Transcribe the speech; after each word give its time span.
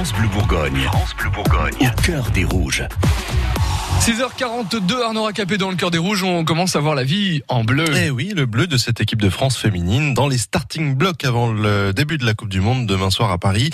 France 0.00 0.14
Bleu 0.14 0.28
Bourgogne. 0.28 0.80
France 0.84 1.14
Bleu 1.14 1.28
Bourgogne. 1.28 1.74
Au 1.78 2.00
cœur 2.00 2.30
des 2.30 2.46
rouges. 2.46 2.82
6h42, 4.00 5.02
Arnaud 5.02 5.24
Racapé 5.24 5.58
dans 5.58 5.68
le 5.68 5.76
cœur 5.76 5.90
des 5.90 5.98
rouges, 5.98 6.22
on 6.22 6.42
commence 6.46 6.74
à 6.74 6.80
voir 6.80 6.94
la 6.94 7.04
vie 7.04 7.42
en 7.48 7.64
bleu. 7.64 7.84
Eh 7.94 8.08
oui, 8.08 8.32
le 8.34 8.46
bleu 8.46 8.66
de 8.66 8.78
cette 8.78 8.98
équipe 9.02 9.20
de 9.20 9.28
France 9.28 9.58
féminine 9.58 10.14
dans 10.14 10.26
les 10.26 10.38
starting 10.38 10.94
blocks 10.94 11.22
avant 11.22 11.52
le 11.52 11.92
début 11.92 12.16
de 12.16 12.24
la 12.24 12.32
Coupe 12.32 12.48
du 12.48 12.62
Monde 12.62 12.86
demain 12.86 13.10
soir 13.10 13.30
à 13.30 13.36
Paris. 13.36 13.68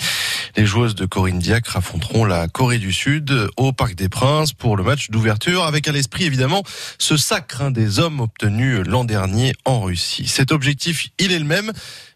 Les 0.57 0.65
joueuses 0.65 0.95
de 0.95 1.05
Corinne 1.05 1.39
Diacre 1.39 1.77
affronteront 1.77 2.25
la 2.25 2.49
Corée 2.49 2.77
du 2.77 2.91
Sud 2.91 3.33
au 3.55 3.71
Parc 3.71 3.95
des 3.95 4.09
Princes 4.09 4.51
pour 4.51 4.75
le 4.75 4.83
match 4.83 5.09
d'ouverture 5.11 5.63
avec 5.63 5.87
à 5.87 5.93
l'esprit 5.93 6.25
évidemment 6.25 6.61
ce 6.99 7.15
sacre 7.15 7.61
hein, 7.61 7.71
des 7.71 7.99
hommes 7.99 8.19
obtenu 8.19 8.83
l'an 8.83 9.05
dernier 9.05 9.53
en 9.63 9.79
Russie. 9.79 10.27
Cet 10.27 10.51
objectif, 10.51 11.07
il 11.19 11.31
est 11.31 11.39
le 11.39 11.45
même. 11.45 11.71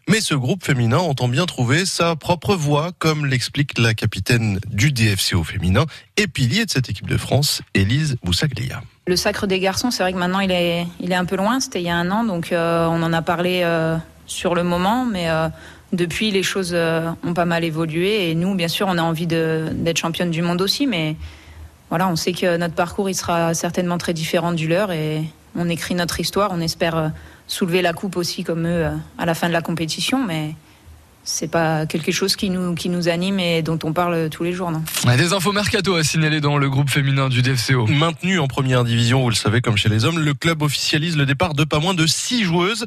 Mais 0.08 0.20
ce 0.20 0.34
groupe 0.34 0.64
féminin 0.64 0.98
entend 0.98 1.28
bien 1.28 1.46
trouver 1.46 1.86
sa 1.86 2.16
propre 2.16 2.56
voie, 2.56 2.90
comme 2.98 3.24
l'explique 3.24 3.78
la 3.78 3.94
capitaine 3.94 4.58
du 4.68 4.90
DFCO 4.90 5.44
féminin 5.44 5.86
et 6.16 6.26
pilier 6.26 6.64
de 6.64 6.70
cette 6.70 6.90
équipe 6.90 7.06
de 7.06 7.16
France, 7.16 7.62
Élise 7.74 8.01
Le 9.06 9.16
sacre 9.16 9.46
des 9.46 9.58
garçons, 9.58 9.90
c'est 9.90 10.02
vrai 10.02 10.12
que 10.12 10.18
maintenant 10.18 10.40
il 10.40 10.50
est, 10.50 11.14
un 11.14 11.24
peu 11.24 11.36
loin, 11.36 11.60
c'était 11.60 11.80
il 11.80 11.86
y 11.86 11.90
a 11.90 11.96
un 11.96 12.10
an, 12.10 12.24
donc 12.24 12.52
euh, 12.52 12.86
on 12.86 13.02
en 13.02 13.12
a 13.12 13.22
parlé 13.22 13.62
euh, 13.64 13.96
sur 14.26 14.54
le 14.54 14.62
moment, 14.62 15.04
mais 15.04 15.28
euh, 15.28 15.48
depuis 15.92 16.30
les 16.30 16.42
choses 16.42 16.74
ont 16.74 17.34
pas 17.34 17.44
mal 17.44 17.64
évolué 17.64 18.30
et 18.30 18.34
nous, 18.34 18.54
bien 18.54 18.68
sûr, 18.68 18.86
on 18.88 18.98
a 18.98 19.02
envie 19.02 19.26
d'être 19.26 19.98
championne 19.98 20.30
du 20.30 20.42
monde 20.42 20.62
aussi, 20.62 20.86
mais 20.86 21.16
voilà, 21.90 22.08
on 22.08 22.16
sait 22.16 22.32
que 22.32 22.56
notre 22.56 22.74
parcours 22.74 23.10
il 23.10 23.14
sera 23.14 23.54
certainement 23.54 23.98
très 23.98 24.14
différent 24.14 24.52
du 24.52 24.68
leur 24.68 24.92
et 24.92 25.24
on 25.56 25.68
écrit 25.68 25.94
notre 25.94 26.20
histoire, 26.20 26.50
on 26.52 26.60
espère 26.60 27.12
soulever 27.46 27.82
la 27.82 27.92
coupe 27.92 28.16
aussi 28.16 28.44
comme 28.44 28.66
eux 28.66 28.86
à 29.18 29.26
la 29.26 29.34
fin 29.34 29.48
de 29.48 29.52
la 29.52 29.60
compétition, 29.60 30.24
mais 30.24 30.54
c'est 31.24 31.50
pas 31.50 31.86
quelque 31.86 32.10
chose 32.10 32.34
qui 32.34 32.50
nous, 32.50 32.74
qui 32.74 32.88
nous 32.88 33.08
anime 33.08 33.38
et 33.38 33.62
dont 33.62 33.78
on 33.84 33.92
parle 33.92 34.28
tous 34.28 34.42
les 34.42 34.52
jours, 34.52 34.70
non. 34.70 34.82
Des 35.16 35.32
infos 35.32 35.52
mercato 35.52 35.94
à 35.94 36.02
signaler 36.02 36.40
dans 36.40 36.58
le 36.58 36.68
groupe 36.68 36.90
féminin 36.90 37.28
du 37.28 37.42
DFCO. 37.42 37.86
Maintenu 37.86 38.40
en 38.40 38.48
première 38.48 38.82
division, 38.82 39.22
vous 39.22 39.30
le 39.30 39.34
savez, 39.34 39.60
comme 39.60 39.76
chez 39.76 39.88
les 39.88 40.04
hommes, 40.04 40.18
le 40.18 40.34
club 40.34 40.62
officialise 40.62 41.16
le 41.16 41.26
départ 41.26 41.54
de 41.54 41.64
pas 41.64 41.78
moins 41.78 41.94
de 41.94 42.06
six 42.06 42.42
joueuses. 42.44 42.86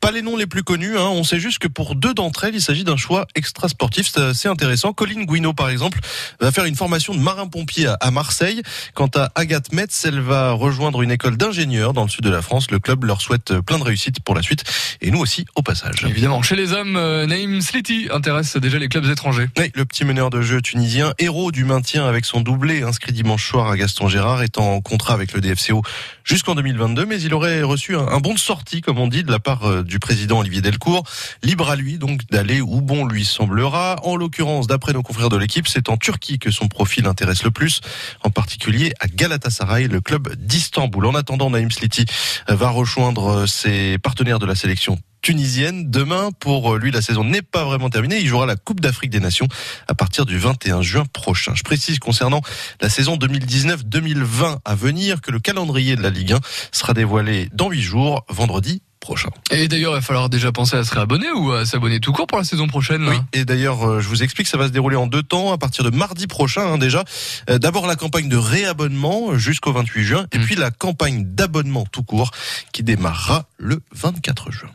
Pas 0.00 0.10
les 0.10 0.22
noms 0.22 0.36
les 0.36 0.46
plus 0.46 0.64
connus, 0.64 0.98
hein. 0.98 1.08
on 1.08 1.22
sait 1.22 1.38
juste 1.38 1.58
que 1.60 1.68
pour 1.68 1.94
deux 1.94 2.14
d'entre 2.14 2.44
elles, 2.44 2.54
il 2.54 2.60
s'agit 2.60 2.84
d'un 2.84 2.96
choix 2.96 3.26
extra 3.34 3.68
sportif. 3.68 4.10
C'est 4.12 4.20
assez 4.20 4.48
intéressant. 4.48 4.92
Colline 4.92 5.24
Guino, 5.24 5.52
par 5.52 5.68
exemple, 5.68 6.00
va 6.40 6.50
faire 6.50 6.64
une 6.64 6.76
formation 6.76 7.14
de 7.14 7.20
marin-pompier 7.20 7.92
à 8.00 8.10
Marseille. 8.10 8.62
Quant 8.94 9.10
à 9.14 9.30
Agathe 9.36 9.72
Metz, 9.72 10.04
elle 10.04 10.20
va 10.20 10.52
rejoindre 10.52 11.02
une 11.02 11.12
école 11.12 11.36
d'ingénieurs 11.36 11.92
dans 11.92 12.02
le 12.02 12.08
sud 12.08 12.24
de 12.24 12.30
la 12.30 12.42
France. 12.42 12.70
Le 12.70 12.80
club 12.80 13.04
leur 13.04 13.20
souhaite 13.20 13.60
plein 13.60 13.78
de 13.78 13.84
réussite 13.84 14.20
pour 14.20 14.34
la 14.34 14.42
suite 14.42 14.64
et 15.00 15.10
nous 15.10 15.20
aussi 15.20 15.46
au 15.54 15.62
passage. 15.62 16.04
Évidemment, 16.08 16.42
chez 16.42 16.56
les 16.56 16.72
hommes, 16.72 16.96
euh, 16.96 17.26
Naïm 17.26 17.60
Sliti 17.68 18.08
intéresse 18.10 18.56
déjà 18.56 18.78
les 18.78 18.88
clubs 18.88 19.04
étrangers. 19.10 19.46
Oui, 19.58 19.70
le 19.74 19.84
petit 19.84 20.06
meneur 20.06 20.30
de 20.30 20.40
jeu 20.40 20.62
tunisien, 20.62 21.12
héros 21.18 21.52
du 21.52 21.66
maintien 21.66 22.06
avec 22.06 22.24
son 22.24 22.40
doublé 22.40 22.82
inscrit 22.82 23.12
dimanche 23.12 23.46
soir 23.46 23.68
à 23.68 23.76
Gaston 23.76 24.08
Gérard, 24.08 24.42
est 24.42 24.56
en 24.56 24.80
contrat 24.80 25.12
avec 25.12 25.34
le 25.34 25.42
DFCO 25.42 25.82
jusqu'en 26.24 26.54
2022, 26.54 27.04
mais 27.04 27.20
il 27.20 27.34
aurait 27.34 27.62
reçu 27.62 27.94
un, 27.94 28.20
bon 28.20 28.32
de 28.32 28.38
sortie, 28.38 28.80
comme 28.80 28.98
on 28.98 29.06
dit, 29.06 29.22
de 29.22 29.30
la 29.30 29.38
part 29.38 29.68
euh, 29.68 29.82
du 29.82 29.98
président 29.98 30.38
Olivier 30.38 30.62
Delcourt. 30.62 31.04
Libre 31.42 31.68
à 31.68 31.76
lui 31.76 31.98
donc 31.98 32.24
d'aller 32.30 32.62
où 32.62 32.80
bon 32.80 33.04
lui 33.04 33.26
semblera. 33.26 33.96
En 34.02 34.16
l'occurrence, 34.16 34.66
d'après 34.66 34.94
nos 34.94 35.02
confrères 35.02 35.28
de 35.28 35.36
l'équipe, 35.36 35.68
c'est 35.68 35.90
en 35.90 35.98
Turquie 35.98 36.38
que 36.38 36.50
son 36.50 36.68
profil 36.68 37.06
intéresse 37.06 37.44
le 37.44 37.50
plus, 37.50 37.82
en 38.24 38.30
particulier 38.30 38.94
à 38.98 39.08
Galatasaray, 39.08 39.88
le 39.88 40.00
club 40.00 40.34
d'Istanbul. 40.36 41.04
En 41.04 41.14
attendant, 41.14 41.50
Naïm 41.50 41.70
Sliti 41.70 42.06
va 42.48 42.70
rejoindre 42.70 43.40
euh, 43.40 43.46
ses 43.46 43.98
partenaires 43.98 44.38
de 44.38 44.46
la 44.46 44.54
sélection 44.54 44.98
tunisienne. 45.22 45.90
Demain, 45.90 46.30
pour 46.38 46.76
lui, 46.76 46.90
la 46.90 47.02
saison 47.02 47.24
n'est 47.24 47.42
pas 47.42 47.64
vraiment 47.64 47.90
terminée. 47.90 48.18
Il 48.20 48.26
jouera 48.26 48.46
la 48.46 48.56
Coupe 48.56 48.80
d'Afrique 48.80 49.10
des 49.10 49.20
Nations 49.20 49.48
à 49.86 49.94
partir 49.94 50.26
du 50.26 50.38
21 50.38 50.82
juin 50.82 51.04
prochain. 51.12 51.52
Je 51.54 51.62
précise 51.62 51.98
concernant 51.98 52.40
la 52.80 52.88
saison 52.88 53.16
2019-2020 53.16 54.58
à 54.64 54.74
venir 54.74 55.20
que 55.20 55.30
le 55.30 55.40
calendrier 55.40 55.96
de 55.96 56.02
la 56.02 56.10
Ligue 56.10 56.32
1 56.32 56.40
sera 56.72 56.94
dévoilé 56.94 57.48
dans 57.52 57.70
huit 57.70 57.82
jours, 57.82 58.24
vendredi 58.28 58.82
prochain. 59.00 59.30
Et 59.50 59.68
d'ailleurs, 59.68 59.92
il 59.92 59.96
va 59.96 60.00
falloir 60.00 60.28
déjà 60.28 60.52
penser 60.52 60.76
à 60.76 60.84
se 60.84 60.92
réabonner 60.94 61.30
ou 61.30 61.52
à 61.52 61.64
s'abonner 61.64 62.00
tout 62.00 62.12
court 62.12 62.26
pour 62.26 62.38
la 62.38 62.44
saison 62.44 62.66
prochaine. 62.66 63.08
Oui, 63.08 63.16
et 63.32 63.44
d'ailleurs, 63.44 64.00
je 64.00 64.08
vous 64.08 64.22
explique, 64.22 64.48
ça 64.48 64.58
va 64.58 64.66
se 64.66 64.72
dérouler 64.72 64.96
en 64.96 65.06
deux 65.06 65.22
temps, 65.22 65.52
à 65.52 65.58
partir 65.58 65.84
de 65.84 65.90
mardi 65.90 66.26
prochain 66.26 66.72
hein, 66.72 66.78
déjà. 66.78 67.04
Euh, 67.48 67.58
D'abord 67.58 67.86
la 67.86 67.96
campagne 67.96 68.28
de 68.28 68.36
réabonnement 68.36 69.36
jusqu'au 69.38 69.72
28 69.72 70.04
juin, 70.04 70.26
et 70.32 70.38
puis 70.38 70.56
la 70.56 70.70
campagne 70.70 71.24
d'abonnement 71.24 71.86
tout 71.90 72.02
court 72.02 72.30
qui 72.72 72.82
démarrera 72.82 73.46
le 73.58 73.80
24 73.92 74.50
juin. 74.50 74.70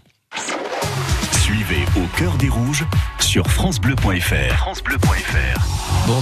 Suivez 1.43 1.83
au 1.97 2.07
cœur 2.17 2.37
des 2.37 2.47
rouges 2.47 2.85
sur 3.19 3.45
francebleu.fr. 3.51 4.55
francebleu.fr. 4.55 6.07
Bon, 6.07 6.21